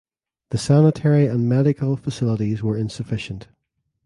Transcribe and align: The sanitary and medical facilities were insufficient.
The 0.49 0.57
sanitary 0.57 1.27
and 1.27 1.47
medical 1.47 1.95
facilities 1.95 2.63
were 2.63 2.75
insufficient. 2.75 3.47